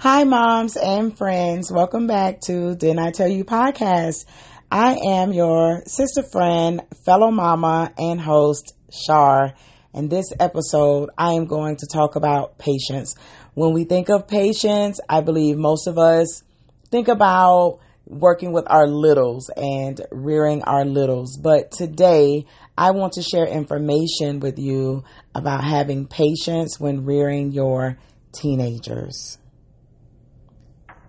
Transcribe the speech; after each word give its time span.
Hi, 0.00 0.22
moms 0.22 0.76
and 0.76 1.18
friends. 1.18 1.72
Welcome 1.72 2.06
back 2.06 2.40
to 2.42 2.76
Didn't 2.76 3.00
I 3.00 3.10
Tell 3.10 3.26
You 3.26 3.44
podcast. 3.44 4.26
I 4.70 4.96
am 5.08 5.32
your 5.32 5.82
sister 5.86 6.22
friend, 6.22 6.82
fellow 7.04 7.32
mama, 7.32 7.92
and 7.98 8.20
host, 8.20 8.76
Char. 8.92 9.54
In 9.92 10.08
this 10.08 10.26
episode, 10.38 11.10
I 11.18 11.32
am 11.32 11.46
going 11.46 11.78
to 11.78 11.88
talk 11.92 12.14
about 12.14 12.58
patience. 12.58 13.16
When 13.54 13.72
we 13.72 13.82
think 13.82 14.08
of 14.08 14.28
patience, 14.28 15.00
I 15.08 15.20
believe 15.20 15.56
most 15.56 15.88
of 15.88 15.98
us 15.98 16.44
think 16.92 17.08
about 17.08 17.80
working 18.06 18.52
with 18.52 18.70
our 18.70 18.86
littles 18.86 19.50
and 19.56 20.00
rearing 20.12 20.62
our 20.62 20.84
littles. 20.84 21.36
But 21.36 21.72
today, 21.72 22.46
I 22.76 22.92
want 22.92 23.14
to 23.14 23.22
share 23.22 23.46
information 23.46 24.38
with 24.38 24.60
you 24.60 25.02
about 25.34 25.64
having 25.64 26.06
patience 26.06 26.78
when 26.78 27.04
rearing 27.04 27.50
your 27.50 27.98
teenagers. 28.30 29.38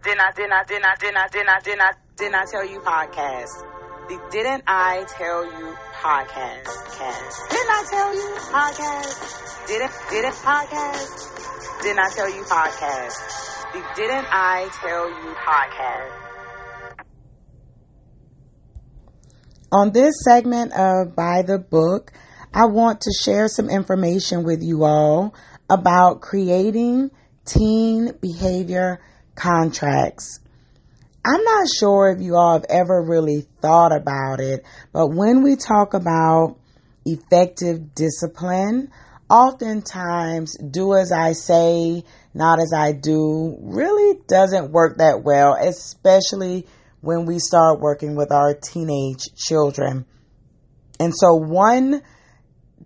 Didn't 0.03 0.21
I, 0.21 0.31
didn't 0.31 0.53
I, 0.53 0.63
didn't 0.63 0.85
I, 0.85 0.95
didn't 0.95 1.17
I, 1.17 1.27
didn't 1.27 1.49
I, 1.49 1.59
didn't 1.59 1.81
I, 1.81 1.91
didn't 2.15 2.35
I 2.35 2.45
tell 2.45 2.65
you 2.65 2.79
podcast? 2.79 3.69
The 4.09 4.17
Didn't 4.31 4.63
I 4.65 5.05
Tell 5.17 5.45
You 5.45 5.75
podcast. 6.01 6.63
Cast. 6.97 7.49
Didn't 7.51 7.69
I 7.69 7.85
tell 7.91 8.15
you 8.15 8.35
podcast? 8.49 9.67
Didn't, 9.67 9.91
didn't 10.09 10.33
podcast? 10.33 11.83
Didn't 11.83 11.99
I 11.99 12.09
tell 12.15 12.29
you 12.33 12.41
podcast? 12.43 13.73
The 13.73 13.83
Didn't 13.95 14.25
I 14.31 14.69
Tell 14.81 15.09
You 15.09 15.35
podcast. 15.35 16.11
On 19.71 19.91
this 19.91 20.15
segment 20.23 20.73
of 20.73 21.15
By 21.15 21.43
the 21.43 21.59
Book, 21.59 22.11
I 22.51 22.65
want 22.65 23.01
to 23.01 23.11
share 23.11 23.47
some 23.47 23.69
information 23.69 24.43
with 24.43 24.63
you 24.63 24.85
all 24.85 25.35
about 25.69 26.21
creating 26.21 27.11
teen 27.45 28.13
behavior 28.19 29.01
contracts. 29.39 30.39
I'm 31.25 31.43
not 31.43 31.67
sure 31.79 32.11
if 32.11 32.21
you 32.21 32.35
all 32.35 32.53
have 32.53 32.65
ever 32.69 33.03
really 33.03 33.45
thought 33.61 33.91
about 33.91 34.39
it, 34.39 34.63
but 34.93 35.07
when 35.07 35.43
we 35.43 35.55
talk 35.55 35.93
about 35.93 36.57
effective 37.05 37.93
discipline, 37.95 38.91
oftentimes 39.29 40.57
do 40.57 40.95
as 40.95 41.11
I 41.11 41.33
say, 41.33 42.03
not 42.33 42.59
as 42.59 42.73
I 42.75 42.91
do 42.93 43.57
really 43.61 44.19
doesn't 44.27 44.71
work 44.71 44.97
that 44.97 45.23
well, 45.23 45.55
especially 45.55 46.67
when 47.01 47.25
we 47.25 47.39
start 47.39 47.79
working 47.79 48.15
with 48.15 48.31
our 48.31 48.53
teenage 48.53 49.23
children. 49.35 50.05
And 50.99 51.13
so, 51.15 51.35
one 51.35 52.01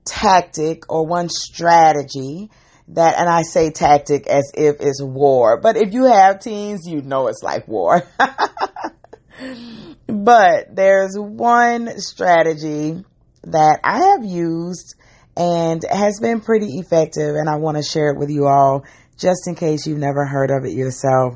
tactic 0.05 0.91
or 0.91 1.05
one 1.05 1.29
strategy 1.29 2.49
that, 2.89 3.17
and 3.17 3.29
I 3.29 3.43
say 3.43 3.71
tactic 3.71 4.27
as 4.27 4.51
if 4.53 4.77
it's 4.79 5.01
war, 5.01 5.59
but 5.61 5.77
if 5.77 5.93
you 5.93 6.05
have 6.05 6.39
teens, 6.39 6.81
you 6.85 7.01
know 7.01 7.27
it's 7.27 7.43
like 7.43 7.67
war. 7.67 8.03
but 10.07 10.75
there's 10.75 11.15
one 11.17 11.99
strategy 11.99 13.03
that 13.43 13.79
I 13.83 13.99
have 13.99 14.25
used 14.25 14.95
and 15.35 15.83
has 15.89 16.19
been 16.19 16.41
pretty 16.41 16.77
effective, 16.77 17.35
and 17.35 17.49
I 17.49 17.55
want 17.55 17.77
to 17.77 17.83
share 17.83 18.11
it 18.11 18.19
with 18.19 18.29
you 18.29 18.47
all 18.47 18.85
just 19.17 19.47
in 19.47 19.55
case 19.55 19.87
you've 19.87 19.97
never 19.97 20.25
heard 20.25 20.51
of 20.51 20.65
it 20.65 20.73
yourself. 20.73 21.35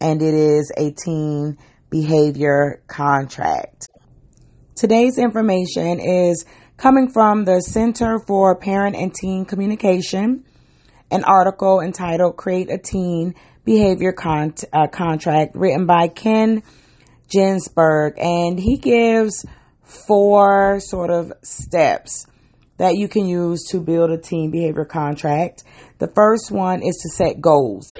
And 0.00 0.22
it 0.22 0.34
is 0.34 0.72
a 0.76 0.90
teen 0.92 1.58
behavior 1.90 2.82
contract. 2.86 3.88
Today's 4.74 5.18
information 5.18 6.00
is 6.00 6.46
coming 6.76 7.10
from 7.10 7.44
the 7.44 7.60
Center 7.60 8.18
for 8.26 8.56
Parent 8.56 8.96
and 8.96 9.14
Teen 9.14 9.44
Communication, 9.44 10.44
an 11.10 11.24
article 11.24 11.80
entitled 11.80 12.36
Create 12.36 12.70
a 12.70 12.78
Teen 12.78 13.34
Behavior 13.64 14.12
Con- 14.12 14.54
uh, 14.72 14.86
Contract 14.86 15.54
written 15.54 15.86
by 15.86 16.08
Ken 16.08 16.62
Ginsburg. 17.28 18.18
And 18.18 18.58
he 18.58 18.76
gives 18.76 19.44
four 19.82 20.80
sort 20.80 21.10
of 21.10 21.32
steps 21.42 22.26
that 22.78 22.94
you 22.94 23.08
can 23.08 23.26
use 23.26 23.64
to 23.70 23.80
build 23.80 24.10
a 24.10 24.16
teen 24.16 24.50
behavior 24.50 24.86
contract. 24.86 25.64
The 25.98 26.10
first 26.14 26.50
one 26.50 26.82
is 26.82 26.96
to 27.02 27.10
set 27.10 27.40
goals. 27.40 27.92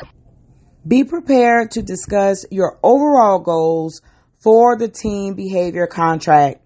Be 0.88 1.04
prepared 1.04 1.72
to 1.72 1.82
discuss 1.82 2.47
your 2.50 2.78
overall 2.82 3.41
goals 3.41 4.00
for 4.38 4.78
the 4.78 4.88
teen 4.88 5.34
behavior 5.34 5.87
contract. 5.87 6.62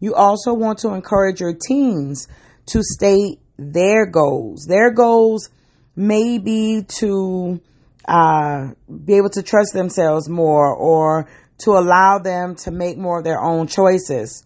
You 0.00 0.16
also 0.16 0.52
want 0.52 0.80
to 0.80 0.94
encourage 0.94 1.40
your 1.40 1.54
teens 1.54 2.26
to 2.66 2.82
state 2.82 3.38
their 3.56 4.06
goals. 4.06 4.66
Their 4.66 4.90
goals 4.90 5.48
may 5.94 6.38
be 6.38 6.82
to 7.00 7.60
uh, 8.06 8.70
be 9.04 9.14
able 9.14 9.30
to 9.30 9.42
trust 9.42 9.72
themselves 9.72 10.28
more 10.28 10.74
or 10.74 11.28
to 11.58 11.72
allow 11.72 12.18
them 12.18 12.56
to 12.56 12.70
make 12.70 12.98
more 12.98 13.18
of 13.18 13.24
their 13.24 13.40
own 13.40 13.66
choices. 13.66 14.44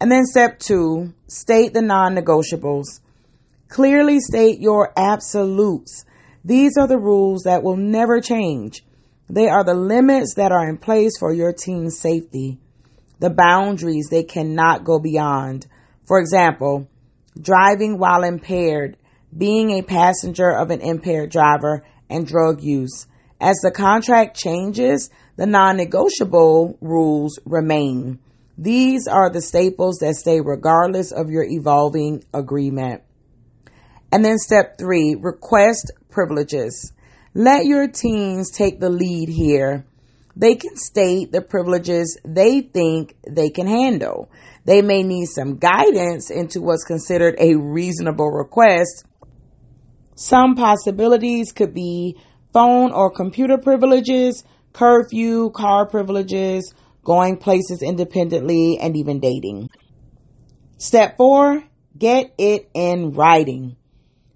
And 0.00 0.10
then 0.10 0.24
step 0.24 0.58
two, 0.58 1.14
state 1.28 1.74
the 1.74 1.82
non 1.82 2.16
negotiables. 2.16 3.00
Clearly 3.68 4.18
state 4.18 4.58
your 4.60 4.92
absolutes. 4.96 6.04
These 6.44 6.76
are 6.76 6.88
the 6.88 6.98
rules 6.98 7.42
that 7.44 7.62
will 7.62 7.76
never 7.76 8.20
change. 8.20 8.84
They 9.30 9.48
are 9.48 9.64
the 9.64 9.74
limits 9.74 10.34
that 10.34 10.52
are 10.52 10.68
in 10.68 10.76
place 10.76 11.12
for 11.18 11.32
your 11.32 11.52
teen's 11.52 11.98
safety, 11.98 12.58
the 13.20 13.30
boundaries 13.30 14.08
they 14.10 14.24
cannot 14.24 14.84
go 14.84 14.98
beyond. 14.98 15.66
For 16.06 16.18
example, 16.18 16.88
driving 17.40 17.98
while 17.98 18.24
impaired, 18.24 18.96
being 19.36 19.70
a 19.70 19.82
passenger 19.82 20.50
of 20.50 20.70
an 20.70 20.80
impaired 20.80 21.30
driver, 21.30 21.84
and 22.12 22.26
drug 22.26 22.62
use. 22.62 23.06
As 23.40 23.56
the 23.62 23.72
contract 23.72 24.36
changes, 24.36 25.10
the 25.36 25.46
non 25.46 25.76
negotiable 25.76 26.76
rules 26.80 27.38
remain. 27.44 28.20
These 28.58 29.08
are 29.08 29.30
the 29.30 29.40
staples 29.40 29.98
that 30.00 30.14
stay 30.14 30.40
regardless 30.40 31.10
of 31.10 31.30
your 31.30 31.44
evolving 31.44 32.22
agreement. 32.32 33.02
And 34.12 34.24
then 34.24 34.38
step 34.38 34.78
three, 34.78 35.16
request 35.18 35.90
privileges. 36.10 36.92
Let 37.34 37.64
your 37.64 37.88
teens 37.88 38.50
take 38.50 38.78
the 38.78 38.90
lead 38.90 39.30
here. 39.30 39.86
They 40.36 40.54
can 40.54 40.76
state 40.76 41.32
the 41.32 41.40
privileges 41.40 42.18
they 42.24 42.60
think 42.60 43.16
they 43.28 43.48
can 43.48 43.66
handle. 43.66 44.30
They 44.64 44.82
may 44.82 45.02
need 45.02 45.26
some 45.26 45.56
guidance 45.56 46.30
into 46.30 46.60
what's 46.60 46.84
considered 46.84 47.36
a 47.38 47.56
reasonable 47.56 48.30
request. 48.30 49.04
Some 50.22 50.54
possibilities 50.54 51.50
could 51.50 51.74
be 51.74 52.16
phone 52.52 52.92
or 52.92 53.10
computer 53.10 53.58
privileges, 53.58 54.44
curfew, 54.72 55.50
car 55.50 55.84
privileges, 55.84 56.72
going 57.02 57.38
places 57.38 57.82
independently, 57.82 58.78
and 58.80 58.96
even 58.96 59.18
dating. 59.18 59.68
Step 60.78 61.16
four, 61.16 61.64
get 61.98 62.32
it 62.38 62.70
in 62.72 63.14
writing. 63.14 63.74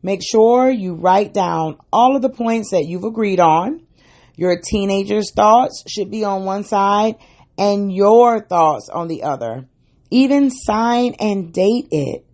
Make 0.02 0.22
sure 0.28 0.68
you 0.68 0.94
write 0.94 1.32
down 1.32 1.78
all 1.92 2.16
of 2.16 2.22
the 2.22 2.30
points 2.30 2.72
that 2.72 2.86
you've 2.86 3.04
agreed 3.04 3.38
on. 3.38 3.86
Your 4.34 4.60
teenager's 4.60 5.30
thoughts 5.32 5.84
should 5.86 6.10
be 6.10 6.24
on 6.24 6.44
one 6.44 6.64
side 6.64 7.14
and 7.56 7.92
your 7.92 8.40
thoughts 8.40 8.88
on 8.92 9.06
the 9.06 9.22
other. 9.22 9.68
Even 10.10 10.50
sign 10.50 11.14
and 11.20 11.52
date 11.52 11.86
it. 11.92 12.26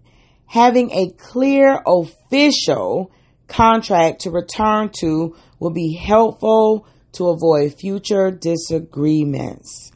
Having 0.47 0.91
a 0.93 1.11
clear 1.11 1.79
official 1.87 3.11
contract 3.53 4.23
to 4.23 4.31
return 4.31 4.91
to 5.01 5.37
will 5.61 5.71
be 5.71 5.93
helpful 5.93 6.87
to 7.13 7.29
avoid 7.29 7.75
future 7.75 8.31
disagreements. 8.31 9.93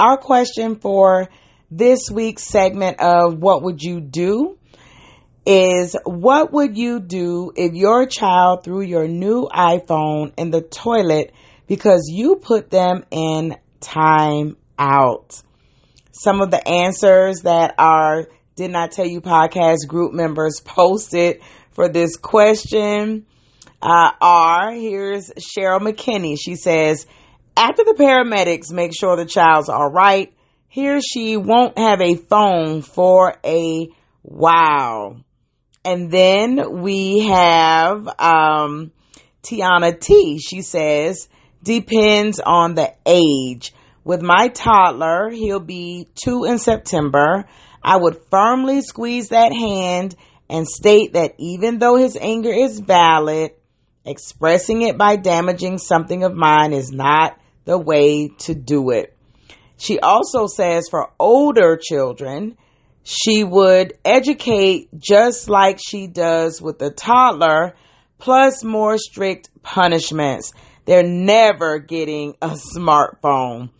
Our 0.00 0.16
question 0.16 0.76
for 0.76 1.28
this 1.70 2.10
week's 2.10 2.44
segment 2.44 3.00
of 3.00 3.38
What 3.38 3.62
Would 3.62 3.82
You 3.82 4.00
Do 4.00 4.58
is 5.44 5.96
What 6.04 6.52
would 6.52 6.76
you 6.76 7.00
do 7.00 7.52
if 7.54 7.74
your 7.74 8.06
child 8.06 8.64
threw 8.64 8.80
your 8.80 9.06
new 9.06 9.46
iPhone 9.46 10.32
in 10.36 10.50
the 10.50 10.62
toilet 10.62 11.32
because 11.66 12.08
you 12.10 12.36
put 12.36 12.70
them 12.70 13.04
in 13.10 13.56
time 13.80 14.56
out? 14.78 15.42
Some 16.12 16.40
of 16.40 16.50
the 16.50 16.66
answers 16.66 17.42
that 17.42 17.74
our 17.78 18.28
Did 18.56 18.70
Not 18.70 18.92
Tell 18.92 19.06
You 19.06 19.20
podcast 19.20 19.86
group 19.86 20.12
members 20.12 20.60
posted 20.60 21.40
for 21.72 21.88
this 21.88 22.16
question 22.16 23.26
uh, 23.80 24.10
are 24.20 24.72
here's 24.72 25.30
Cheryl 25.30 25.80
McKinney. 25.80 26.36
She 26.40 26.56
says, 26.56 27.06
after 27.56 27.84
the 27.84 27.94
paramedics 27.96 28.72
make 28.72 28.92
sure 28.98 29.16
the 29.16 29.24
child's 29.26 29.68
all 29.68 29.90
right, 29.90 30.32
he 30.68 30.88
or 30.88 31.00
she 31.00 31.36
won't 31.36 31.78
have 31.78 32.00
a 32.00 32.14
phone 32.14 32.82
for 32.82 33.36
a 33.44 33.88
while. 34.22 35.24
And 35.84 36.10
then 36.10 36.82
we 36.82 37.26
have 37.28 38.06
um, 38.18 38.92
Tiana 39.42 39.98
T. 39.98 40.38
She 40.38 40.62
says, 40.62 41.28
depends 41.62 42.40
on 42.40 42.74
the 42.74 42.92
age. 43.06 43.72
With 44.04 44.22
my 44.22 44.48
toddler, 44.48 45.30
he'll 45.30 45.60
be 45.60 46.08
two 46.14 46.44
in 46.44 46.58
September. 46.58 47.46
I 47.82 47.96
would 47.96 48.20
firmly 48.30 48.82
squeeze 48.82 49.30
that 49.30 49.52
hand 49.52 50.14
and 50.48 50.66
state 50.66 51.14
that 51.14 51.34
even 51.38 51.78
though 51.78 51.96
his 51.96 52.16
anger 52.20 52.52
is 52.52 52.80
valid, 52.80 53.52
expressing 54.04 54.82
it 54.82 54.96
by 54.96 55.16
damaging 55.16 55.78
something 55.78 56.22
of 56.24 56.34
mine 56.34 56.72
is 56.72 56.90
not 56.90 57.38
the 57.64 57.78
way 57.78 58.28
to 58.38 58.54
do 58.54 58.90
it. 58.90 59.14
She 59.78 59.98
also 60.00 60.46
says 60.46 60.88
for 60.90 61.10
older 61.18 61.78
children, 61.80 62.56
she 63.04 63.44
would 63.44 63.94
educate 64.04 64.88
just 64.98 65.48
like 65.48 65.78
she 65.80 66.08
does 66.08 66.60
with 66.60 66.78
the 66.78 66.90
toddler, 66.90 67.74
plus 68.18 68.62
more 68.64 68.98
strict 68.98 69.50
punishments. 69.62 70.52
They're 70.84 71.02
never 71.02 71.78
getting 71.78 72.34
a 72.42 72.58
smartphone. 72.76 73.70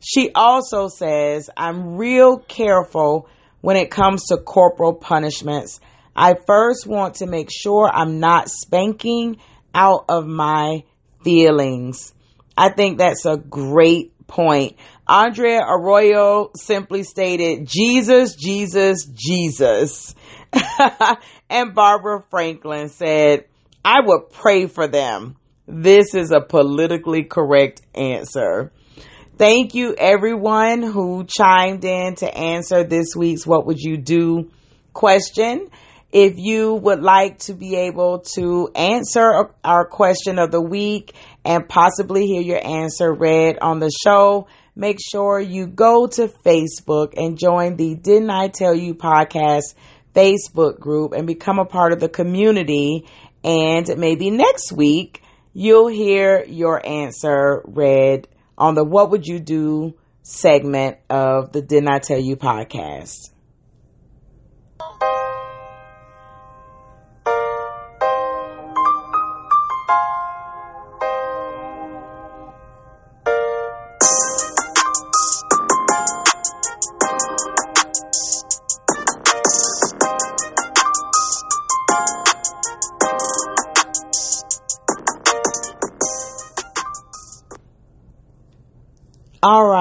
She 0.00 0.30
also 0.32 0.88
says, 0.88 1.50
I'm 1.56 1.96
real 1.96 2.38
careful 2.38 3.28
when 3.60 3.76
it 3.76 3.90
comes 3.90 4.26
to 4.26 4.36
corporal 4.36 4.94
punishments. 4.94 5.80
I 6.14 6.34
first 6.46 6.86
want 6.86 7.16
to 7.16 7.26
make 7.26 7.48
sure 7.50 7.90
I'm 7.92 8.20
not 8.20 8.48
spanking 8.48 9.38
out 9.74 10.04
of 10.08 10.26
my 10.26 10.84
feelings. 11.24 12.12
I 12.56 12.70
think 12.70 12.98
that's 12.98 13.24
a 13.24 13.36
great 13.36 14.12
point. 14.28 14.76
Andrea 15.08 15.60
Arroyo 15.66 16.50
simply 16.54 17.02
stated, 17.02 17.66
Jesus, 17.66 18.36
Jesus, 18.36 19.06
Jesus. 19.12 20.14
and 21.50 21.74
Barbara 21.74 22.22
Franklin 22.30 22.88
said, 22.88 23.46
I 23.84 24.00
would 24.04 24.30
pray 24.30 24.66
for 24.66 24.86
them. 24.86 25.36
This 25.66 26.14
is 26.14 26.30
a 26.30 26.40
politically 26.40 27.24
correct 27.24 27.82
answer. 27.94 28.72
Thank 29.36 29.74
you 29.74 29.94
everyone 29.96 30.82
who 30.82 31.24
chimed 31.24 31.84
in 31.84 32.16
to 32.16 32.36
answer 32.36 32.84
this 32.84 33.14
week's 33.16 33.46
What 33.46 33.66
Would 33.66 33.78
You 33.78 33.96
Do 33.96 34.50
question. 34.92 35.68
If 36.10 36.34
you 36.38 36.74
would 36.74 37.02
like 37.02 37.40
to 37.40 37.54
be 37.54 37.76
able 37.76 38.20
to 38.34 38.70
answer 38.74 39.50
our 39.62 39.84
question 39.86 40.38
of 40.38 40.50
the 40.50 40.60
week 40.60 41.14
and 41.44 41.68
possibly 41.68 42.26
hear 42.26 42.40
your 42.40 42.66
answer 42.66 43.12
read 43.12 43.58
on 43.60 43.78
the 43.78 43.90
show, 44.04 44.48
make 44.74 44.96
sure 45.00 45.38
you 45.38 45.66
go 45.66 46.06
to 46.06 46.28
Facebook 46.28 47.12
and 47.14 47.38
join 47.38 47.76
the 47.76 47.94
Didn't 47.94 48.30
I 48.30 48.48
Tell 48.48 48.74
You 48.74 48.94
podcast 48.94 49.74
Facebook 50.14 50.80
group 50.80 51.12
and 51.12 51.26
become 51.26 51.58
a 51.58 51.66
part 51.66 51.92
of 51.92 52.00
the 52.00 52.08
community. 52.08 53.06
And 53.44 53.86
maybe 53.98 54.30
next 54.30 54.72
week 54.72 55.22
you'll 55.52 55.88
hear 55.88 56.42
your 56.44 56.84
answer 56.86 57.62
read 57.66 58.28
on 58.56 58.74
the 58.74 58.84
What 58.84 59.10
Would 59.10 59.26
You 59.26 59.40
Do 59.40 59.94
segment 60.22 60.96
of 61.10 61.52
the 61.52 61.60
Did 61.60 61.84
Not 61.84 61.96
I 61.96 61.98
Tell 61.98 62.18
You 62.18 62.36
podcast. 62.36 63.30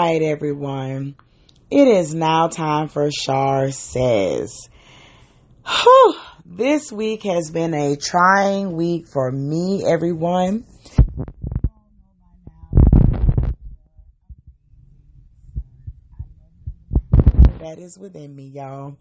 Right, 0.07 0.21
everyone. 0.21 1.17
It 1.69 1.85
is 1.85 2.15
now 2.15 2.47
time 2.47 2.87
for 2.87 3.09
Char 3.11 3.71
Says. 3.71 4.69
Whew, 5.67 6.15
this 6.45 6.93
week 6.93 7.23
has 7.23 7.51
been 7.51 7.73
a 7.73 7.97
trying 7.97 8.71
week 8.71 9.09
for 9.09 9.29
me, 9.29 9.83
everyone. 9.85 10.63
That 17.59 17.77
is 17.77 17.97
within 17.99 18.33
me, 18.33 18.45
y'all. 18.45 18.95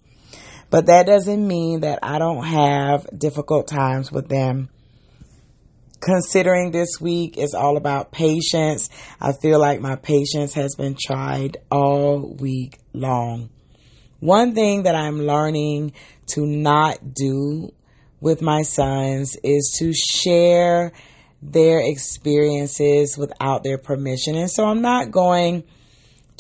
But 0.71 0.87
that 0.87 1.07
doesn't 1.07 1.47
mean 1.47 1.83
that 1.83 2.01
I 2.03 2.19
don't 2.19 2.43
have 2.43 3.07
difficult 3.17 3.69
times 3.69 4.11
with 4.11 4.29
them 4.29 4.71
considering 6.07 6.71
this 6.71 7.01
week 7.01 7.37
is 7.37 7.53
all 7.53 7.77
about 7.77 8.13
patience, 8.13 8.89
I 9.21 9.33
feel 9.33 9.59
like 9.59 9.81
my 9.81 9.97
patience 9.97 10.55
has 10.55 10.77
been 10.77 10.97
tried 10.99 11.57
all 11.69 12.37
week 12.39 12.79
long. 12.93 13.51
One 14.21 14.55
thing 14.55 14.85
that 14.85 14.95
I'm 14.95 15.27
learning 15.27 15.95
to 16.29 16.47
not 16.47 17.13
do 17.13 17.73
with 18.21 18.41
my 18.41 18.63
sons 18.63 19.37
is 19.43 19.77
to 19.81 19.93
share 19.93 20.93
their 21.43 21.81
experiences 21.81 23.19
without 23.19 23.65
their 23.65 23.77
permission. 23.77 24.37
And 24.37 24.51
so 24.51 24.65
I'm 24.65 24.83
not 24.83 25.11
going 25.11 25.65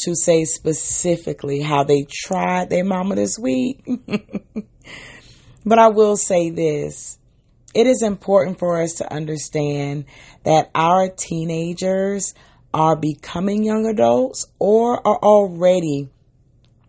to 0.05 0.15
say 0.15 0.45
specifically 0.45 1.61
how 1.61 1.83
they 1.83 2.07
tried 2.09 2.71
their 2.71 2.85
mama 2.85 3.17
this 3.17 3.37
week. 3.37 3.85
but 5.67 5.79
I 5.81 5.89
will 5.89 6.17
say 6.17 6.51
this 6.51 7.19
it 7.76 7.87
is 7.87 8.02
important 8.02 8.58
for 8.58 8.81
us 8.81 8.94
to 8.94 9.12
understand 9.12 10.06
that 10.44 10.70
our 10.75 11.11
teenagers 11.11 12.32
are 12.73 12.96
becoming 12.96 13.64
young 13.64 13.84
adults 13.84 14.46
or 14.58 15.06
are 15.06 15.19
already 15.19 16.08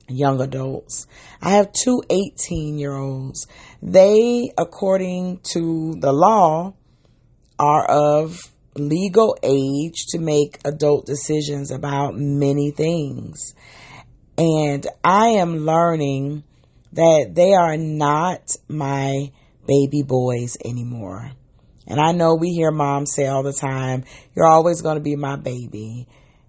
young 0.07 0.39
adults. 0.39 1.05
I 1.41 1.51
have 1.51 1.73
two 1.73 2.01
18 2.09 2.79
year 2.79 2.95
olds. 2.95 3.47
They, 3.81 4.49
according 4.57 5.41
to 5.51 5.95
the 5.99 6.13
law, 6.13 6.73
are 7.59 7.85
of 7.85 8.39
legal 8.75 9.37
age 9.43 10.05
to 10.11 10.19
make 10.19 10.59
adult 10.63 11.05
decisions 11.05 11.69
about 11.69 12.15
many 12.15 12.71
things. 12.71 13.55
And 14.37 14.87
I 15.03 15.29
am 15.31 15.65
learning 15.65 16.45
that 16.93 17.31
they 17.33 17.53
are 17.53 17.75
not 17.75 18.55
my 18.69 19.31
baby 19.67 20.01
boys 20.01 20.57
anymore. 20.65 21.31
And 21.85 21.99
I 21.99 22.11
know 22.11 22.35
we 22.35 22.49
hear 22.49 22.71
moms 22.71 23.13
say 23.13 23.27
all 23.27 23.44
the 23.44 23.53
time, 23.53 24.03
you're 24.35 24.47
always 24.47 24.81
going 24.81 24.95
to 24.97 25.03
be 25.03 25.15
my 25.15 25.35
baby. 25.35 26.07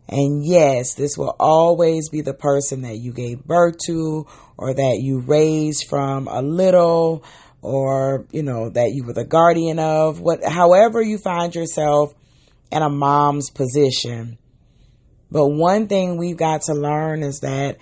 And 0.09 0.45
yes, 0.45 0.95
this 0.95 1.19
will 1.19 1.37
always 1.39 2.09
be 2.09 2.23
the 2.23 2.35
person 2.35 2.83
that 2.83 2.97
you 2.97 3.13
gave 3.13 3.45
birth 3.45 3.77
to 3.87 4.27
or 4.57 4.75
that 4.75 5.01
you 5.03 5.21
raised 5.21 5.87
from 5.89 6.29
a 6.29 6.41
little 6.41 7.25
or, 7.61 8.27
you 8.33 8.43
know, 8.43 8.71
that 8.71 8.93
you 8.95 9.05
were 9.05 9.13
the 9.13 9.25
guardian 9.25 9.79
of, 9.79 10.21
what, 10.21 10.43
however 10.45 11.03
you 11.03 11.19
find 11.19 11.55
yourself 11.55 12.15
in 12.73 12.83
a 12.83 12.89
mom's 12.89 13.51
position. 13.51 14.39
But 15.31 15.49
one 15.49 15.89
thing 15.89 16.17
we've 16.17 16.37
got 16.37 16.63
to 16.63 16.75
learn 16.75 17.23
is 17.23 17.41
that 17.41 17.77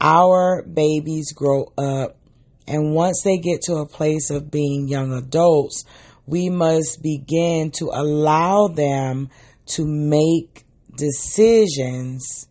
our 0.00 0.62
babies 0.62 1.32
grow 1.32 1.72
up 1.76 2.16
and 2.66 2.94
once 2.94 3.22
they 3.22 3.38
get 3.38 3.62
to 3.62 3.74
a 3.76 3.86
place 3.86 4.30
of 4.30 4.50
being 4.50 4.88
young 4.88 5.12
adults, 5.12 5.84
we 6.26 6.48
must 6.48 7.02
begin 7.02 7.70
to 7.72 7.90
allow 7.92 8.68
them 8.68 9.28
to 9.66 9.86
make 9.86 10.64
decisions 10.96 12.48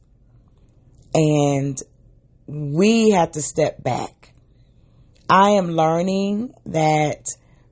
and 1.16 1.78
we 2.48 3.12
have 3.12 3.32
to 3.32 3.42
step 3.42 3.82
back. 3.82 4.34
I 5.30 5.52
am 5.52 5.72
learning 5.72 6.54
that 6.68 7.26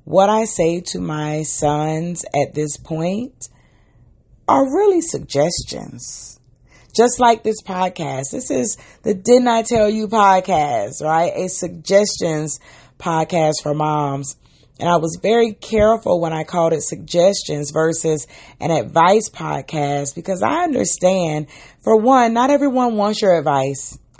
what 0.03 0.29
I 0.29 0.45
say 0.45 0.81
to 0.87 0.99
my 0.99 1.43
sons 1.43 2.25
at 2.35 2.53
this 2.53 2.77
point 2.77 3.49
are 4.47 4.63
really 4.63 5.01
suggestions 5.01 6.39
just 6.91 7.19
like 7.19 7.43
this 7.43 7.61
podcast. 7.61 8.31
This 8.31 8.51
is 8.51 8.77
the 9.03 9.13
Didn't 9.13 9.47
I 9.47 9.63
Tell 9.63 9.89
You 9.89 10.07
podcast, 10.07 11.01
right? 11.01 11.31
A 11.35 11.47
suggestions 11.47 12.59
podcast 12.99 13.61
for 13.63 13.73
moms. 13.73 14.35
And 14.79 14.89
I 14.89 14.97
was 14.97 15.19
very 15.21 15.53
careful 15.53 16.19
when 16.19 16.33
I 16.33 16.43
called 16.43 16.73
it 16.73 16.81
suggestions 16.81 17.69
versus 17.71 18.25
an 18.59 18.71
advice 18.71 19.29
podcast 19.29 20.15
because 20.15 20.41
I 20.41 20.63
understand, 20.63 21.47
for 21.83 21.97
one, 21.97 22.33
not 22.33 22.49
everyone 22.49 22.95
wants 22.95 23.21
your 23.21 23.37
advice. 23.37 23.99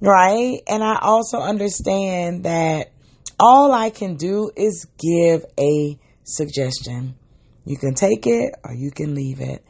right? 0.00 0.58
And 0.68 0.84
I 0.84 0.98
also 1.00 1.38
understand 1.38 2.44
that 2.44 2.92
all 3.40 3.72
I 3.72 3.90
can 3.90 4.16
do 4.16 4.50
is 4.54 4.86
give 4.98 5.44
a 5.58 5.98
suggestion. 6.24 7.14
You 7.64 7.76
can 7.76 7.94
take 7.94 8.26
it 8.26 8.54
or 8.64 8.74
you 8.74 8.90
can 8.90 9.14
leave 9.14 9.40
it. 9.40 9.64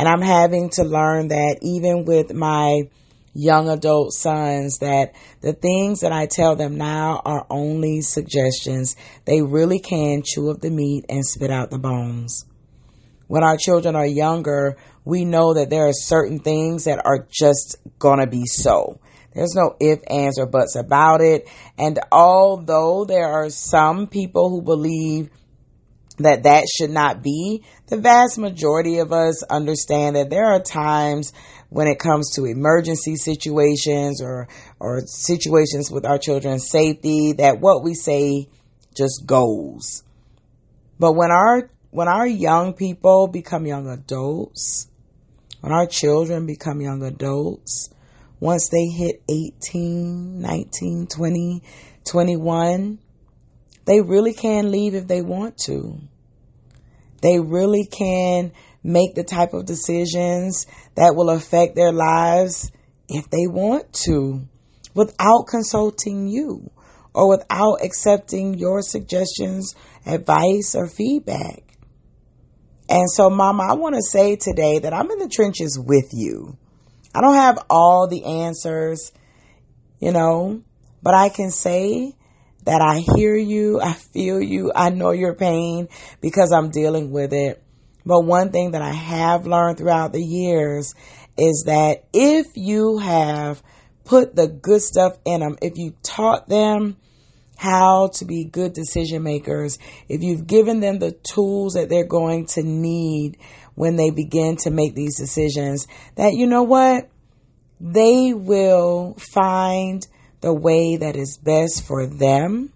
And 0.00 0.08
I'm 0.08 0.22
having 0.22 0.70
to 0.76 0.82
learn 0.82 1.28
that 1.28 1.58
even 1.60 2.06
with 2.06 2.32
my 2.32 2.88
young 3.34 3.68
adult 3.68 4.14
sons 4.14 4.78
that 4.78 5.12
the 5.42 5.52
things 5.52 6.00
that 6.00 6.10
I 6.10 6.24
tell 6.24 6.56
them 6.56 6.78
now 6.78 7.20
are 7.22 7.46
only 7.50 8.00
suggestions. 8.00 8.96
They 9.26 9.42
really 9.42 9.78
can 9.78 10.22
chew 10.24 10.50
up 10.50 10.62
the 10.62 10.70
meat 10.70 11.04
and 11.10 11.22
spit 11.22 11.50
out 11.50 11.70
the 11.70 11.78
bones. 11.78 12.46
When 13.26 13.44
our 13.44 13.58
children 13.58 13.94
are 13.94 14.06
younger, 14.06 14.78
we 15.04 15.26
know 15.26 15.52
that 15.52 15.68
there 15.68 15.88
are 15.88 15.92
certain 15.92 16.38
things 16.38 16.84
that 16.84 17.04
are 17.04 17.26
just 17.30 17.76
gonna 17.98 18.26
be 18.26 18.46
so. 18.46 19.00
There's 19.34 19.54
no 19.54 19.76
if, 19.80 19.98
ands, 20.08 20.38
or 20.38 20.46
buts 20.46 20.76
about 20.76 21.20
it. 21.20 21.46
And 21.76 21.98
although 22.10 23.04
there 23.04 23.28
are 23.28 23.50
some 23.50 24.06
people 24.06 24.48
who 24.48 24.62
believe 24.62 25.28
that 26.22 26.44
that 26.44 26.66
should 26.68 26.90
not 26.90 27.22
be, 27.22 27.64
the 27.88 27.96
vast 27.96 28.38
majority 28.38 28.98
of 28.98 29.12
us 29.12 29.42
understand 29.44 30.16
that 30.16 30.30
there 30.30 30.46
are 30.46 30.60
times 30.60 31.32
when 31.68 31.86
it 31.86 31.98
comes 31.98 32.34
to 32.34 32.44
emergency 32.44 33.16
situations 33.16 34.20
or 34.22 34.48
or 34.78 35.00
situations 35.06 35.90
with 35.90 36.04
our 36.04 36.18
children's 36.18 36.68
safety 36.68 37.32
that 37.34 37.60
what 37.60 37.82
we 37.82 37.94
say 37.94 38.48
just 38.94 39.24
goes. 39.26 40.02
But 40.98 41.12
when 41.12 41.30
our 41.30 41.70
when 41.90 42.08
our 42.08 42.26
young 42.26 42.74
people 42.74 43.28
become 43.28 43.66
young 43.66 43.88
adults, 43.88 44.88
when 45.60 45.72
our 45.72 45.86
children 45.86 46.46
become 46.46 46.80
young 46.80 47.02
adults, 47.02 47.90
once 48.38 48.68
they 48.70 48.86
hit 48.86 49.22
18, 49.28 50.40
19, 50.40 51.06
20, 51.06 51.62
21, 52.04 52.98
they 53.90 54.00
really 54.00 54.32
can 54.32 54.70
leave 54.70 54.94
if 54.94 55.08
they 55.08 55.20
want 55.20 55.58
to. 55.58 55.98
They 57.22 57.40
really 57.40 57.84
can 57.90 58.52
make 58.84 59.16
the 59.16 59.24
type 59.24 59.52
of 59.52 59.66
decisions 59.66 60.68
that 60.94 61.16
will 61.16 61.28
affect 61.28 61.74
their 61.74 61.90
lives 61.90 62.70
if 63.08 63.28
they 63.30 63.48
want 63.48 63.92
to 64.04 64.42
without 64.94 65.48
consulting 65.48 66.28
you 66.28 66.70
or 67.14 67.28
without 67.28 67.84
accepting 67.84 68.54
your 68.54 68.80
suggestions, 68.80 69.74
advice, 70.06 70.76
or 70.76 70.86
feedback. 70.86 71.64
And 72.88 73.10
so, 73.10 73.28
Mama, 73.28 73.64
I 73.70 73.72
want 73.72 73.96
to 73.96 74.02
say 74.02 74.36
today 74.36 74.78
that 74.78 74.94
I'm 74.94 75.10
in 75.10 75.18
the 75.18 75.28
trenches 75.28 75.76
with 75.76 76.10
you. 76.12 76.56
I 77.12 77.20
don't 77.22 77.34
have 77.34 77.58
all 77.68 78.06
the 78.06 78.24
answers, 78.24 79.10
you 79.98 80.12
know, 80.12 80.62
but 81.02 81.14
I 81.14 81.28
can 81.28 81.50
say 81.50 82.14
that 82.70 82.80
I 82.80 83.02
hear 83.16 83.34
you, 83.34 83.80
I 83.80 83.94
feel 83.94 84.40
you, 84.40 84.70
I 84.72 84.90
know 84.90 85.10
your 85.10 85.34
pain 85.34 85.88
because 86.20 86.52
I'm 86.52 86.70
dealing 86.70 87.10
with 87.10 87.32
it. 87.32 87.60
But 88.06 88.20
one 88.20 88.52
thing 88.52 88.70
that 88.70 88.80
I 88.80 88.92
have 88.92 89.44
learned 89.44 89.78
throughout 89.78 90.12
the 90.12 90.22
years 90.22 90.94
is 91.36 91.64
that 91.66 92.04
if 92.12 92.46
you 92.54 92.98
have 92.98 93.60
put 94.04 94.36
the 94.36 94.46
good 94.46 94.82
stuff 94.82 95.18
in 95.24 95.40
them, 95.40 95.56
if 95.60 95.72
you 95.78 95.96
taught 96.04 96.48
them 96.48 96.96
how 97.56 98.10
to 98.14 98.24
be 98.24 98.44
good 98.44 98.72
decision 98.72 99.24
makers, 99.24 99.80
if 100.08 100.22
you've 100.22 100.46
given 100.46 100.78
them 100.78 101.00
the 101.00 101.18
tools 101.34 101.74
that 101.74 101.88
they're 101.88 102.06
going 102.06 102.46
to 102.54 102.62
need 102.62 103.36
when 103.74 103.96
they 103.96 104.10
begin 104.10 104.54
to 104.58 104.70
make 104.70 104.94
these 104.94 105.18
decisions, 105.18 105.88
that 106.14 106.34
you 106.34 106.46
know 106.46 106.62
what? 106.62 107.10
They 107.80 108.32
will 108.32 109.16
find 109.18 110.06
the 110.40 110.52
way 110.52 110.96
that 110.96 111.16
is 111.16 111.38
best 111.38 111.86
for 111.86 112.06
them 112.06 112.72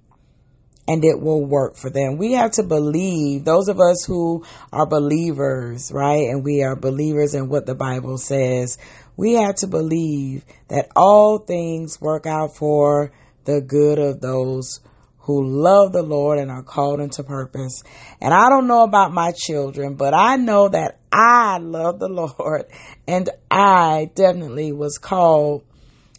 and 0.86 1.04
it 1.04 1.20
will 1.20 1.44
work 1.44 1.76
for 1.76 1.88
them. 1.88 2.18
We 2.18 2.32
have 2.32 2.52
to 2.52 2.62
believe, 2.62 3.44
those 3.44 3.68
of 3.68 3.80
us 3.80 4.04
who 4.04 4.44
are 4.72 4.86
believers, 4.86 5.90
right? 5.92 6.28
And 6.28 6.44
we 6.44 6.62
are 6.62 6.76
believers 6.76 7.34
in 7.34 7.48
what 7.48 7.66
the 7.66 7.74
Bible 7.74 8.18
says. 8.18 8.76
We 9.16 9.34
have 9.34 9.54
to 9.56 9.66
believe 9.66 10.44
that 10.68 10.90
all 10.94 11.38
things 11.38 12.00
work 12.00 12.26
out 12.26 12.56
for 12.56 13.12
the 13.44 13.60
good 13.60 13.98
of 13.98 14.20
those 14.20 14.80
who 15.20 15.42
love 15.42 15.92
the 15.92 16.02
Lord 16.02 16.38
and 16.38 16.50
are 16.50 16.62
called 16.62 17.00
into 17.00 17.22
purpose. 17.22 17.82
And 18.20 18.34
I 18.34 18.50
don't 18.50 18.66
know 18.66 18.82
about 18.82 19.12
my 19.12 19.32
children, 19.34 19.94
but 19.94 20.12
I 20.12 20.36
know 20.36 20.68
that 20.68 20.98
I 21.10 21.58
love 21.58 21.98
the 21.98 22.08
Lord 22.38 22.66
and 23.08 23.30
I 23.50 24.10
definitely 24.14 24.72
was 24.72 24.98
called 24.98 25.64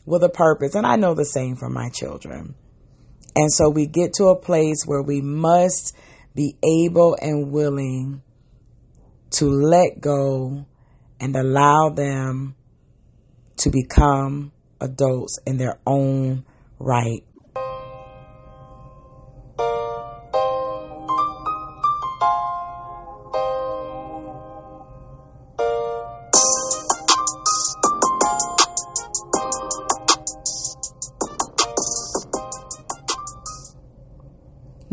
with 0.06 0.24
a 0.24 0.30
purpose. 0.30 0.76
And 0.76 0.86
I 0.86 0.96
know 0.96 1.14
the 1.14 1.26
same 1.26 1.56
for 1.56 1.70
my 1.70 1.90
children. 1.90 2.56
And 3.36 3.52
so 3.52 3.70
we 3.70 3.86
get 3.86 4.14
to 4.14 4.26
a 4.26 4.40
place 4.40 4.84
where 4.86 5.02
we 5.02 5.22
must 5.22 5.96
be 6.34 6.56
able 6.64 7.18
and 7.22 7.52
willing 7.52 8.22
to 9.32 9.46
let 9.46 10.00
go 10.00 10.66
and 11.20 11.36
allow 11.36 11.90
them 11.90 12.56
to 13.58 13.70
become 13.70 14.52
adults 14.80 15.40
in 15.46 15.58
their 15.58 15.80
own 15.86 16.46
right. 16.80 17.24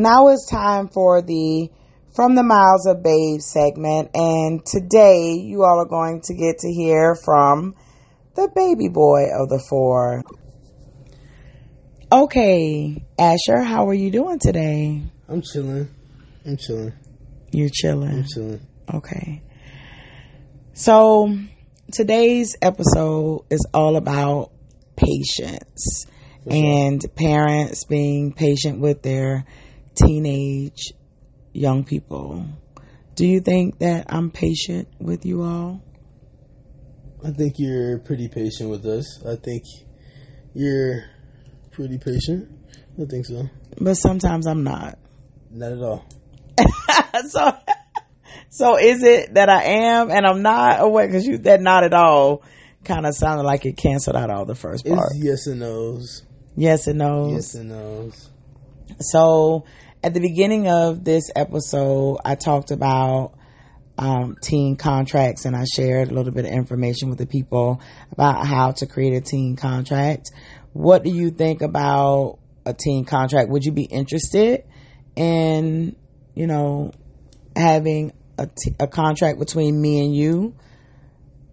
Now 0.03 0.31
it's 0.31 0.51
time 0.51 0.89
for 0.89 1.23
the 1.23 1.71
From 2.17 2.35
the 2.35 2.43
Mouths 2.43 2.87
of 2.89 3.05
Babe 3.05 3.41
segment. 3.41 4.11
And 4.17 4.67
today 4.67 5.35
you 5.35 5.63
all 5.63 5.79
are 5.79 5.89
going 5.89 6.23
to 6.23 6.35
get 6.35 6.59
to 6.59 6.73
hear 6.73 7.15
from 7.25 7.77
the 8.35 8.51
baby 8.53 8.89
boy 8.89 9.27
of 9.33 9.49
the 9.49 9.65
four. 9.71 10.25
Okay, 12.11 13.07
Asher, 13.17 13.63
how 13.63 13.87
are 13.87 13.95
you 13.95 14.11
doing 14.11 14.41
today? 14.41 15.05
I'm 15.29 15.41
chilling. 15.41 15.89
I'm 16.45 16.57
chilling. 16.57 16.95
You're 17.53 17.71
chilling. 17.73 18.11
I'm 18.11 18.25
chilling. 18.25 18.67
Okay. 18.93 19.41
So 20.73 21.33
today's 21.93 22.57
episode 22.61 23.45
is 23.51 23.65
all 23.73 23.95
about 23.95 24.51
patience 24.97 26.07
and 26.45 27.01
parents 27.15 27.85
being 27.85 28.33
patient 28.33 28.81
with 28.81 29.03
their 29.03 29.45
teenage 29.95 30.93
young 31.53 31.85
people. 31.85 32.47
Do 33.15 33.27
you 33.27 33.41
think 33.41 33.79
that 33.81 34.07
I'm 34.09 34.31
patient 34.31 34.89
with 34.99 35.27
you 35.27 35.43
all? 35.43 35.83
I 37.25 37.31
think 37.31 37.55
you're 37.59 37.99
pretty 37.99 38.29
patient 38.29 38.71
with 38.71 38.85
us. 38.87 39.25
I 39.25 39.37
think 39.37 39.65
you're 40.55 41.05
pretty 41.71 41.99
patient. 41.99 42.51
I 43.01 43.05
think 43.05 43.27
so. 43.27 43.49
But 43.81 43.95
sometimes 43.95 44.47
I'm 44.47 44.65
not. 44.65 44.99
Not 45.51 45.73
at 45.73 45.79
all. 45.79 46.05
so, 47.29 47.57
so 48.49 48.79
is 48.79 49.03
it 49.03 49.35
that 49.35 49.49
I 49.49 49.63
am 49.65 50.11
and 50.11 50.27
I'm 50.27 50.43
not, 50.43 50.81
or 50.81 50.91
what? 50.91 51.07
Because 51.07 51.27
you 51.27 51.39
that 51.39 51.61
not 51.61 51.85
at 51.85 51.95
all 51.95 52.43
kind 52.85 53.07
of 53.07 53.15
sounded 53.15 53.45
like 53.45 53.67
it 53.67 53.77
canceled 53.77 54.17
out 54.17 54.31
all 54.31 54.45
the 54.45 54.55
first 54.55 54.87
part. 54.87 55.13
It's 55.13 55.25
yes 55.25 55.47
and 55.47 55.61
no's. 55.61 56.23
Yes 56.57 56.87
and 56.87 56.99
no's. 56.99 57.33
Yes 57.33 57.55
and 57.55 57.69
no's. 57.69 58.31
So 59.01 59.65
at 60.03 60.15
the 60.15 60.21
beginning 60.21 60.69
of 60.69 61.05
this 61.05 61.31
episode, 61.35 62.19
I 62.25 62.35
talked 62.35 62.71
about 62.71 63.35
um, 63.99 64.37
teen 64.43 64.77
contracts 64.77 65.45
and 65.45 65.55
I 65.55 65.65
shared 65.65 66.11
a 66.11 66.15
little 66.15 66.33
bit 66.33 66.45
of 66.45 66.51
information 66.51 67.09
with 67.09 67.19
the 67.19 67.27
people 67.27 67.81
about 68.11 68.47
how 68.47 68.73
to 68.73 68.87
create 68.87 69.15
a 69.15 69.21
teen 69.21 69.57
contract. 69.57 70.31
What 70.73 71.05
do 71.05 71.11
you 71.11 71.31
think 71.31 71.63
about 71.63 72.39
a 72.65 72.75
teen 72.75 73.05
contract? 73.05 73.51
Would 73.51 73.65
you 73.65 73.73
be 73.73 73.85
interested 73.85 74.65
in, 75.15 75.95
you 76.35 76.47
know, 76.47 76.93
having 77.55 78.13
a, 78.39 78.47
t- 78.47 78.75
a 78.81 78.87
contract 78.87 79.39
between 79.39 79.81
me 79.81 80.05
and 80.05 80.17
you 80.17 80.55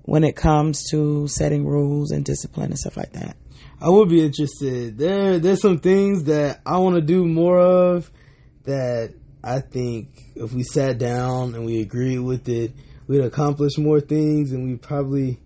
when 0.03 0.23
it 0.23 0.35
comes 0.35 0.89
to 0.91 1.27
setting 1.27 1.67
rules 1.67 2.11
and 2.11 2.23
discipline 2.23 2.71
and 2.71 2.79
stuff 2.79 2.97
like 2.97 3.11
that? 3.13 3.35
I 3.81 3.89
would 3.89 4.09
be 4.09 4.21
interested. 4.21 4.97
There, 4.97 5.39
there's 5.39 5.61
some 5.61 5.79
things 5.79 6.25
that 6.25 6.61
I 6.65 6.77
want 6.79 6.95
to 6.95 7.01
do 7.01 7.25
more 7.25 7.59
of 7.59 8.11
that 8.65 9.13
I 9.41 9.61
think 9.61 10.09
if 10.35 10.51
we 10.51 10.63
sat 10.63 10.97
down 10.97 11.55
and 11.55 11.65
we 11.65 11.79
agreed 11.79 12.19
with 12.19 12.49
it, 12.49 12.73
we'd 13.07 13.21
accomplish 13.21 13.77
more 13.77 14.01
things 14.01 14.51
and 14.51 14.65
we'd 14.65 14.81
probably 14.81 15.39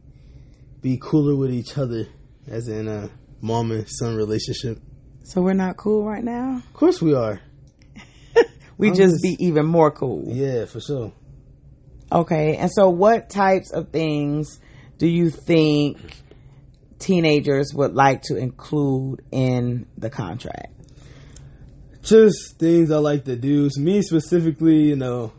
be 0.81 0.97
cooler 1.01 1.35
with 1.35 1.51
each 1.51 1.77
other 1.77 2.07
as 2.47 2.67
in 2.67 2.87
a 2.87 3.09
mom 3.39 3.71
and 3.71 3.87
son 3.87 4.15
relationship. 4.15 4.79
So 5.23 5.41
we're 5.41 5.53
not 5.53 5.77
cool 5.77 6.03
right 6.03 6.23
now? 6.23 6.57
Of 6.57 6.73
course 6.73 7.01
we 7.01 7.13
are. 7.13 7.39
we 8.77 8.89
just, 8.89 8.99
just 8.99 9.23
be 9.23 9.37
even 9.39 9.65
more 9.65 9.91
cool. 9.91 10.23
Yeah, 10.27 10.65
for 10.65 10.81
sure. 10.81 11.13
Okay, 12.11 12.57
and 12.57 12.69
so 12.71 12.89
what 12.89 13.29
types 13.29 13.71
of 13.71 13.89
things 13.89 14.59
do 14.97 15.07
you 15.07 15.29
think 15.29 15.97
teenagers 17.03 17.73
would 17.73 17.93
like 17.93 18.23
to 18.23 18.37
include 18.37 19.21
in 19.31 19.85
the 19.97 20.09
contract? 20.09 20.73
just 22.03 22.59
things 22.59 22.91
I 22.91 22.97
like 22.97 23.25
to 23.25 23.35
do. 23.35 23.69
So 23.69 23.81
me 23.81 24.01
specifically, 24.01 24.89
you 24.89 24.95
know, 24.95 25.31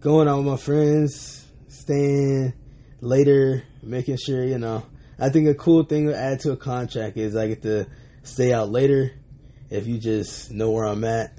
going 0.00 0.28
out 0.28 0.38
with 0.38 0.46
my 0.46 0.56
friends, 0.56 1.46
staying 1.68 2.52
later, 3.00 3.62
making 3.82 4.18
sure, 4.18 4.44
you 4.44 4.58
know, 4.58 4.84
I 5.18 5.30
think 5.30 5.48
a 5.48 5.54
cool 5.54 5.84
thing 5.84 6.08
to 6.08 6.16
add 6.16 6.40
to 6.40 6.52
a 6.52 6.56
contract 6.56 7.16
is 7.16 7.36
I 7.36 7.48
get 7.48 7.62
to 7.62 7.86
stay 8.24 8.52
out 8.52 8.68
later 8.68 9.12
if 9.70 9.86
you 9.86 9.98
just 9.98 10.50
know 10.50 10.72
where 10.72 10.84
I'm 10.84 11.04
at. 11.04 11.38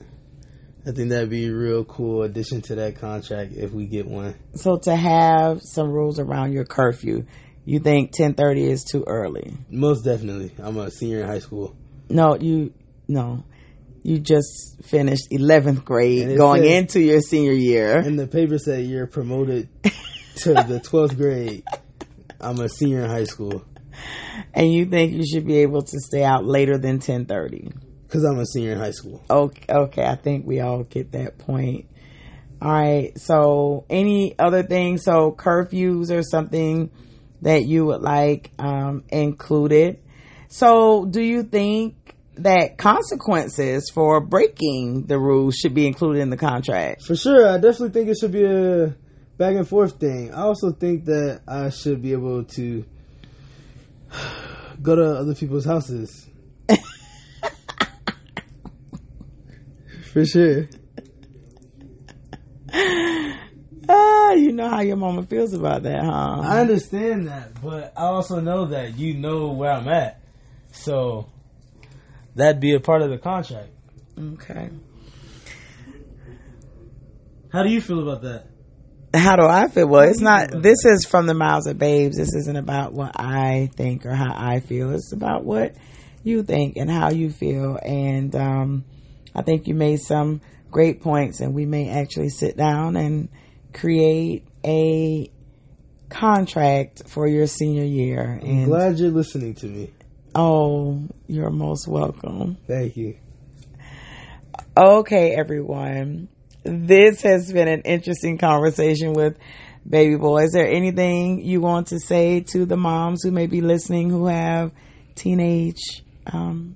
I 0.86 0.92
think 0.92 1.10
that'd 1.10 1.30
be 1.30 1.48
a 1.48 1.54
real 1.54 1.84
cool 1.84 2.24
addition 2.24 2.62
to 2.64 2.76
that 2.76 2.96
contract 2.96 3.52
if 3.52 3.74
we 3.74 3.86
get 3.86 4.08
one. 4.08 4.36
So 4.56 4.78
to 4.78 4.96
have 4.96 5.60
some 5.62 5.90
rules 5.90 6.18
around 6.18 6.54
your 6.54 6.64
curfew, 6.64 7.26
you 7.68 7.80
think 7.80 8.12
10:30 8.14 8.70
is 8.70 8.84
too 8.84 9.04
early? 9.06 9.54
Most 9.70 10.04
definitely. 10.04 10.52
I'm 10.58 10.78
a 10.78 10.90
senior 10.90 11.22
in 11.22 11.28
high 11.28 11.40
school. 11.40 11.76
No, 12.10 12.36
you 12.36 12.74
no. 13.08 13.44
You 14.04 14.20
just 14.20 14.82
finished 14.84 15.30
11th 15.32 15.84
grade 15.84 16.38
going 16.38 16.64
said- 16.64 16.72
into 16.72 17.02
your 17.02 17.20
senior 17.20 17.52
year. 17.52 17.98
And 17.98 18.18
the 18.18 18.26
paper 18.28 18.58
said 18.58 18.86
you're 18.86 19.06
promoted 19.08 19.68
to 20.38 20.54
the 20.54 20.80
12th 20.90 21.18
grade. 21.18 21.64
I'm 22.40 22.60
a 22.60 22.70
senior 22.70 23.04
in 23.04 23.10
high 23.10 23.24
school 23.26 23.66
And 24.54 24.72
you 24.72 24.86
think 24.86 25.12
you 25.14 25.26
should 25.26 25.46
be 25.46 25.58
able 25.58 25.82
to 25.82 26.00
stay 26.00 26.24
out 26.24 26.46
later 26.46 26.78
than 26.78 27.00
10:30. 27.00 27.74
because 28.08 28.24
I'm 28.24 28.40
a 28.40 28.46
senior 28.46 28.74
in 28.74 28.78
high 28.80 28.92
school. 28.92 29.22
Okay, 29.30 29.66
okay, 29.70 30.06
I 30.06 30.16
think 30.16 30.46
we 30.48 30.62
all 30.62 30.84
get 30.84 31.12
that 31.12 31.38
point. 31.38 31.86
All 32.62 32.72
right. 32.72 33.12
So, 33.20 33.84
any 33.90 34.34
other 34.40 34.64
things? 34.64 35.04
So, 35.04 35.32
curfews 35.32 36.10
or 36.12 36.24
something 36.24 36.90
that 37.42 37.66
you 37.66 37.86
would 37.86 38.02
like 38.02 38.52
um, 38.60 39.04
included. 39.10 40.00
So, 40.50 41.06
do 41.06 41.22
you 41.22 41.44
think 41.44 42.16
that 42.36 42.78
consequences 42.78 43.90
for 43.94 44.22
breaking 44.22 45.08
the 45.08 45.20
rules 45.20 45.56
should 45.56 45.74
be 45.74 45.88
included 45.88 46.22
in 46.22 46.30
the 46.30 46.38
contract? 46.38 47.04
For 47.04 47.16
sure, 47.16 47.48
I 47.48 47.58
definitely 47.58 47.90
think 47.90 48.10
it 48.10 48.18
should 48.20 48.32
be 48.32 48.46
a 48.46 48.96
back 49.38 49.56
and 49.56 49.68
forth 49.68 50.00
thing. 50.00 50.34
I 50.34 50.42
also 50.42 50.72
think 50.72 51.06
that 51.06 51.42
I 51.48 51.70
should 51.70 52.02
be 52.02 52.14
able 52.14 52.44
to 52.44 52.86
go 54.82 54.96
to 54.96 55.06
other 55.20 55.36
people's 55.36 55.66
houses. 55.66 56.28
For 60.14 60.26
sure. 60.26 60.68
You 64.38 64.52
know 64.52 64.70
how 64.70 64.82
your 64.82 64.98
mama 64.98 65.24
feels 65.24 65.54
about 65.54 65.84
that, 65.84 66.04
huh? 66.04 66.42
I 66.44 66.60
understand 66.62 67.28
that, 67.28 67.62
but 67.62 67.94
I 67.98 68.04
also 68.04 68.40
know 68.40 68.66
that 68.68 68.98
you 68.98 69.14
know 69.14 69.52
where 69.54 69.72
I'm 69.72 69.88
at. 69.88 70.22
So 70.72 71.30
that'd 72.36 72.60
be 72.60 72.76
a 72.76 72.80
part 72.80 73.02
of 73.02 73.10
the 73.10 73.18
contract. 73.18 73.70
okay. 74.20 74.70
How 77.52 77.64
do 77.64 77.70
you 77.70 77.82
feel 77.82 78.08
about 78.08 78.22
that? 78.24 78.48
How 79.14 79.36
do 79.38 79.46
I 79.46 79.68
feel? 79.70 79.88
Well, 79.88 80.08
it's 80.10 80.20
not. 80.20 80.50
This 80.62 80.86
is 80.86 81.06
from 81.06 81.28
the 81.28 81.34
mouths 81.34 81.66
of 81.66 81.78
babes. 81.78 82.18
This 82.18 82.36
isn't 82.36 82.58
about 82.58 82.94
what 82.94 83.20
I 83.20 83.70
think 83.76 84.06
or 84.06 84.14
how 84.14 84.34
I 84.36 84.60
feel. 84.60 84.92
It's 84.94 85.14
about 85.14 85.46
what 85.46 85.76
you 86.24 86.44
think 86.44 86.76
and 86.76 86.92
how 86.92 87.12
you 87.12 87.32
feel. 87.32 87.80
And 87.82 88.36
um, 88.36 88.86
I 89.34 89.42
think 89.44 89.68
you 89.68 89.76
made 89.76 90.02
some 90.02 90.42
great 90.72 91.02
points, 91.02 91.40
and 91.40 91.54
we 91.54 91.66
may 91.66 91.90
actually 91.90 92.30
sit 92.30 92.58
down 92.58 92.98
and 92.98 93.30
create 93.74 94.46
a 94.66 95.30
contract 96.10 97.04
for 97.08 97.28
your 97.28 97.48
senior 97.48 97.84
year. 97.84 98.40
I'm 98.42 98.48
And 98.50 98.66
glad 98.66 99.00
you're 99.00 99.12
listening 99.12 99.56
to 99.56 99.66
me. 99.68 99.92
oh, 100.36 101.08
you're 101.28 101.50
most 101.50 101.88
welcome. 101.88 102.58
Thank 102.68 102.98
you. 102.98 103.18
Okay, 104.76 105.36
everyone. 105.36 106.28
This 106.64 107.22
has 107.24 107.52
been 107.52 107.68
an 107.68 107.82
interesting 107.82 108.38
conversation 108.38 109.14
with 109.14 109.38
Baby 109.88 110.16
Boy. 110.18 110.44
Is 110.44 110.52
there 110.52 110.68
anything 110.68 111.42
you 111.44 111.62
want 111.62 111.88
to 111.88 112.00
say 112.00 112.42
to 112.42 112.66
the 112.66 112.78
moms 112.78 113.24
who 113.24 113.32
may 113.32 113.48
be 113.48 113.62
listening 113.62 114.10
who 114.10 114.28
have 114.28 114.72
teenage 115.16 116.04
um, 116.32 116.76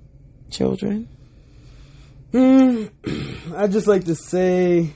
children? 0.50 1.08
Mm, 2.32 2.90
I 3.56 3.66
just 3.66 3.86
like 3.86 4.04
to 4.06 4.14
say, 4.14 4.90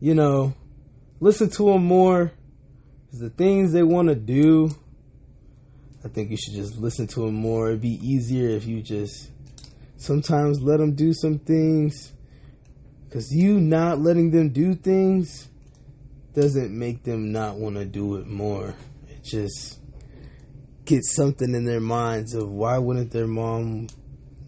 you 0.00 0.14
know, 0.14 0.54
listen 1.24 1.48
to 1.48 1.72
them 1.72 1.82
more. 1.82 2.30
the 3.14 3.30
things 3.30 3.72
they 3.72 3.82
want 3.82 4.08
to 4.08 4.14
do, 4.14 4.68
I 6.04 6.08
think 6.08 6.30
you 6.30 6.36
should 6.36 6.52
just 6.52 6.76
listen 6.76 7.06
to 7.08 7.20
them 7.20 7.34
more. 7.34 7.68
It'd 7.68 7.80
be 7.80 7.98
easier 8.06 8.50
if 8.50 8.66
you 8.66 8.82
just 8.82 9.30
sometimes 9.96 10.60
let 10.60 10.80
them 10.80 10.94
do 10.94 11.14
some 11.14 11.38
things. 11.38 12.12
Because 13.08 13.32
you 13.32 13.58
not 13.58 14.00
letting 14.00 14.32
them 14.32 14.50
do 14.50 14.74
things 14.74 15.48
doesn't 16.34 16.76
make 16.76 17.04
them 17.04 17.32
not 17.32 17.56
want 17.56 17.76
to 17.76 17.86
do 17.86 18.16
it 18.16 18.26
more. 18.26 18.74
It 19.08 19.24
just 19.24 19.78
gets 20.84 21.14
something 21.14 21.54
in 21.54 21.64
their 21.64 21.80
minds 21.80 22.34
of 22.34 22.50
why 22.50 22.76
wouldn't 22.76 23.12
their 23.12 23.26
mom 23.26 23.86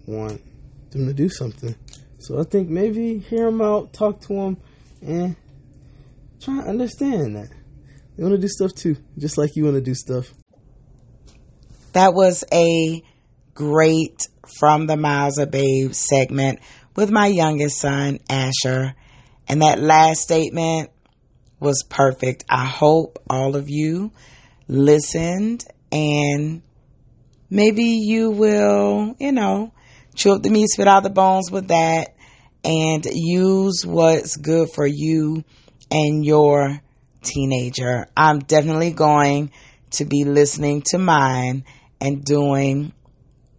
want 0.04 0.42
them 0.90 1.06
to 1.06 1.14
do 1.14 1.30
something. 1.30 1.74
So 2.18 2.38
I 2.38 2.42
think 2.42 2.68
maybe 2.68 3.18
hear 3.18 3.46
them 3.46 3.62
out, 3.62 3.94
talk 3.94 4.20
to 4.22 4.34
them, 4.34 4.56
and 5.00 5.36
try 6.46 6.62
to 6.62 6.68
understand 6.68 7.34
that 7.34 7.48
they 8.16 8.22
want 8.22 8.34
to 8.34 8.40
do 8.40 8.48
stuff 8.48 8.72
too, 8.72 8.96
just 9.18 9.36
like 9.36 9.56
you 9.56 9.64
want 9.64 9.74
to 9.74 9.80
do 9.80 9.94
stuff. 9.94 10.32
That 11.92 12.14
was 12.14 12.44
a 12.52 13.02
great 13.54 14.28
From 14.58 14.86
the 14.86 14.96
Mouths 14.96 15.38
of 15.38 15.50
Babe 15.50 15.92
segment 15.92 16.60
with 16.94 17.10
my 17.10 17.26
youngest 17.26 17.80
son, 17.80 18.20
Asher. 18.30 18.94
And 19.48 19.62
that 19.62 19.80
last 19.80 20.20
statement 20.20 20.90
was 21.58 21.84
perfect. 21.88 22.44
I 22.48 22.64
hope 22.64 23.18
all 23.28 23.56
of 23.56 23.68
you 23.68 24.12
listened 24.68 25.64
and 25.90 26.62
maybe 27.50 27.82
you 27.82 28.30
will, 28.30 29.16
you 29.18 29.32
know, 29.32 29.72
chew 30.14 30.32
up 30.32 30.42
the 30.42 30.50
meat, 30.50 30.68
spit 30.68 30.86
out 30.86 31.02
the 31.02 31.10
bones 31.10 31.50
with 31.50 31.68
that 31.68 32.14
and 32.64 33.04
use 33.04 33.84
what's 33.84 34.36
good 34.36 34.68
for 34.74 34.86
you 34.86 35.44
and 35.90 36.24
your 36.24 36.80
teenager. 37.22 38.06
I'm 38.16 38.40
definitely 38.40 38.92
going 38.92 39.50
to 39.92 40.04
be 40.04 40.24
listening 40.24 40.82
to 40.90 40.98
mine 40.98 41.64
and 42.00 42.24
doing 42.24 42.92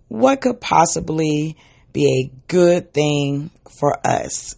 what 0.07 0.41
could 0.41 0.61
possibly 0.61 1.57
be 1.93 2.05
a 2.05 2.31
good 2.47 2.93
thing 2.93 3.51
for 3.79 3.97
us. 4.05 4.55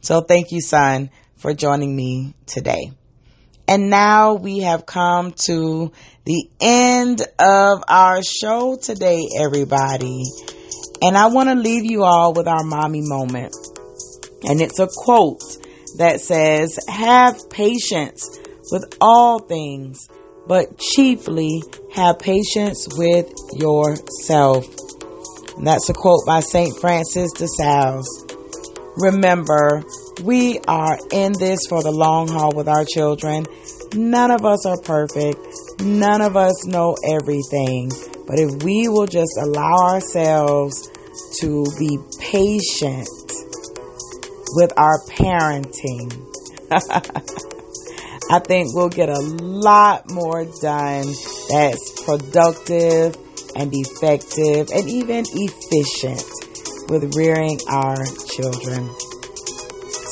So 0.00 0.20
thank 0.20 0.52
you, 0.52 0.60
son, 0.60 1.10
for 1.36 1.54
joining 1.54 1.94
me 1.94 2.34
today. 2.46 2.92
And 3.68 3.90
now 3.90 4.34
we 4.34 4.60
have 4.60 4.86
come 4.86 5.32
to 5.46 5.90
the 6.24 6.48
end 6.60 7.22
of 7.38 7.82
our 7.88 8.22
show 8.22 8.76
today, 8.76 9.26
everybody. 9.40 10.22
And 11.02 11.16
I 11.16 11.26
want 11.26 11.48
to 11.48 11.56
leave 11.56 11.84
you 11.84 12.04
all 12.04 12.32
with 12.32 12.46
our 12.46 12.62
mommy 12.62 13.00
moment. 13.02 13.54
And 14.44 14.60
it's 14.60 14.78
a 14.78 14.88
quote 14.88 15.42
that 15.98 16.20
says, 16.20 16.78
Have 16.88 17.50
patience 17.50 18.38
with 18.70 18.96
all 19.00 19.38
things, 19.38 20.08
but 20.46 20.78
chiefly 20.78 21.62
have 21.94 22.18
patience 22.18 22.88
with 22.96 23.32
yourself. 23.54 24.66
And 25.56 25.66
that's 25.66 25.88
a 25.88 25.94
quote 25.94 26.26
by 26.26 26.40
St. 26.40 26.78
Francis 26.80 27.32
de 27.32 27.46
Sales. 27.48 28.24
Remember, 28.98 29.82
we 30.22 30.58
are 30.66 30.98
in 31.12 31.32
this 31.38 31.60
for 31.68 31.82
the 31.82 31.90
long 31.90 32.28
haul 32.28 32.52
with 32.54 32.68
our 32.68 32.84
children. 32.84 33.44
None 33.94 34.30
of 34.30 34.44
us 34.44 34.64
are 34.66 34.80
perfect. 34.80 35.38
None 35.80 36.20
of 36.22 36.36
us 36.36 36.66
know 36.66 36.96
everything. 37.06 37.90
But 38.26 38.38
if 38.38 38.62
we 38.62 38.88
will 38.88 39.06
just 39.06 39.38
allow 39.40 39.94
ourselves 39.94 40.90
to 41.40 41.64
be 41.78 41.98
patient 42.18 43.08
with 44.54 44.72
our 44.76 45.00
parenting, 45.06 46.12
I 48.30 48.38
think 48.40 48.74
we'll 48.74 48.88
get 48.88 49.08
a 49.08 49.20
lot 49.20 50.10
more 50.10 50.44
done 50.60 51.06
that's 51.48 52.02
productive 52.04 53.16
and 53.54 53.72
effective 53.72 54.68
and 54.74 54.88
even 54.88 55.24
efficient 55.28 56.24
with 56.88 57.14
rearing 57.16 57.58
our 57.68 57.96
children. 58.34 58.90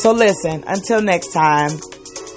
So 0.04 0.12
listen, 0.12 0.64
until 0.66 1.02
next 1.02 1.32
time, 1.32 1.80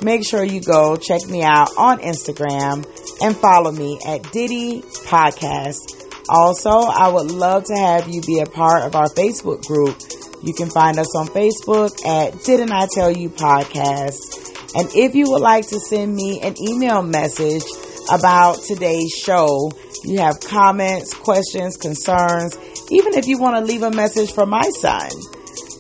make 0.02 0.26
sure 0.26 0.44
you 0.44 0.62
go 0.62 0.96
check 0.96 1.28
me 1.28 1.44
out 1.44 1.70
on 1.78 2.00
Instagram 2.00 2.86
and 3.22 3.36
follow 3.36 3.72
me 3.72 4.00
at 4.06 4.32
Diddy 4.32 4.82
Podcast. 4.82 5.94
Also, 6.30 6.70
I 6.70 7.08
would 7.08 7.32
love 7.32 7.66
to 7.66 7.76
have 7.76 8.08
you 8.08 8.22
be 8.22 8.40
a 8.40 8.46
part 8.46 8.84
of 8.84 8.96
our 8.96 9.08
Facebook 9.08 9.66
group. 9.66 9.98
You 10.44 10.54
can 10.54 10.70
find 10.70 11.00
us 11.00 11.16
on 11.16 11.28
Facebook 11.28 12.06
at 12.06 12.44
Didn't 12.44 12.72
I 12.72 12.88
Tell 12.94 13.12
You 13.12 13.30
Podcast. 13.30 14.76
And 14.76 14.88
if 14.96 15.16
you 15.16 15.32
would 15.32 15.42
like 15.42 15.68
to 15.70 15.80
send 15.80 16.16
me 16.16 16.40
an 16.42 16.56
email 16.62 17.02
message 17.02 17.64
about 18.12 18.62
today's 18.62 19.12
show, 19.12 19.72
you 20.04 20.20
have 20.20 20.40
comments, 20.40 21.14
questions, 21.14 21.78
concerns, 21.78 22.58
even 22.92 23.14
if 23.16 23.28
you 23.28 23.38
want 23.38 23.56
to 23.58 23.62
leave 23.62 23.84
a 23.84 23.92
message 23.92 24.32
for 24.32 24.46
my 24.46 24.62
son, 24.62 25.10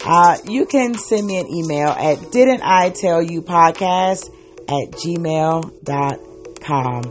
uh, 0.05 0.37
you 0.45 0.65
can 0.65 0.95
send 0.95 1.27
me 1.27 1.39
an 1.39 1.47
email 1.47 1.89
at 1.89 2.31
didn't 2.31 2.61
I 2.63 2.89
tell 2.89 3.21
you 3.21 3.41
podcast 3.41 4.29
at 4.69 4.91
gmail.com. 4.91 7.03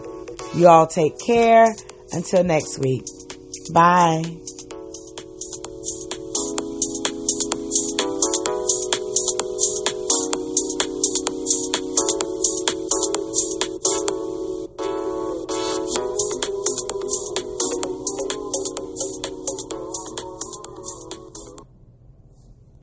You 0.55 0.69
all 0.69 0.87
take 0.87 1.19
care. 1.19 1.75
Until 2.13 2.45
next 2.45 2.79
week. 2.79 3.05
Bye. 3.73 4.23